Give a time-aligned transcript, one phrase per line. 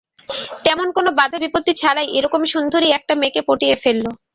[0.65, 4.05] তেমন কোনও বাঁধা বিপত্তি ছাড়াই এরকম সুন্দরী একটা মেয়েকে পটিয়ে ফেলল!